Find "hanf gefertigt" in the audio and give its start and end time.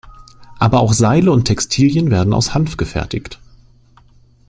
2.55-3.39